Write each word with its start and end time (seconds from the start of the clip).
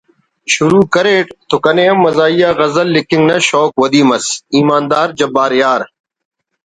شروع 0.53 0.85
کریٹ 0.93 1.27
تو 1.49 1.55
کنے 1.63 1.85
ہم 1.89 1.97
مزاحیہ 2.05 2.49
غزل 2.59 2.87
لکھنگ 2.95 3.25
نا 3.29 3.37
شوق 3.49 3.71
ودی 3.81 4.01
مس 4.09 4.25
ایماندار 4.55 5.07
جبار 5.19 5.51
یار 5.61 5.81